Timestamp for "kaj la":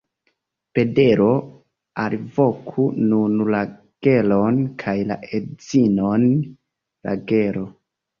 4.85-5.19